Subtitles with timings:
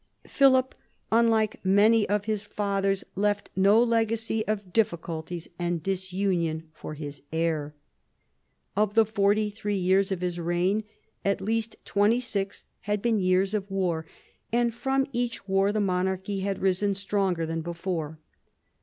[0.25, 0.73] Philip,
[1.11, 7.75] unlike many of his fathers, left no legacy of difficulties and disunion for his heir.
[8.75, 10.85] Of the forty three years of his reign
[11.23, 14.07] at least twenty six had been years of war,
[14.51, 18.17] and from each war the monarchy had risen stronger than before.